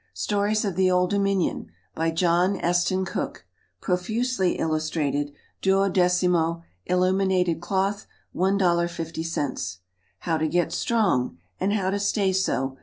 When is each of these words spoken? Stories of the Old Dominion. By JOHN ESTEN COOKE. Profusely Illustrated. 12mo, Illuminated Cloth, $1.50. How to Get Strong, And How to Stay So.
Stories 0.15 0.65
of 0.65 0.75
the 0.75 0.89
Old 0.89 1.11
Dominion. 1.11 1.69
By 1.93 2.09
JOHN 2.09 2.55
ESTEN 2.59 3.05
COOKE. 3.05 3.45
Profusely 3.81 4.53
Illustrated. 4.57 5.31
12mo, 5.61 6.63
Illuminated 6.87 7.61
Cloth, 7.61 8.07
$1.50. 8.35 9.77
How 10.21 10.39
to 10.39 10.47
Get 10.47 10.71
Strong, 10.71 11.37
And 11.59 11.73
How 11.73 11.91
to 11.91 11.99
Stay 11.99 12.33
So. 12.33 12.77